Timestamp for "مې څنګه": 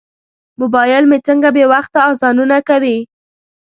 1.09-1.49